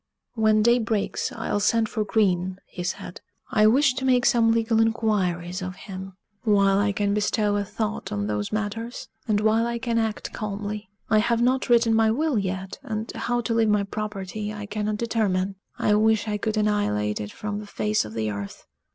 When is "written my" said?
11.69-12.09